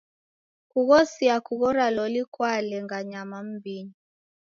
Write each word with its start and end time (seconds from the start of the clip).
Kughosia 0.71 1.35
kughora 1.45 1.85
loli 1.95 2.21
kwalenga 2.33 2.97
nyama 3.11 3.37
m'mbinyi. 3.45 3.95